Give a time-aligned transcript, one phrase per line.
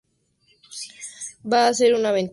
[1.55, 2.29] Va a ser una aventura“.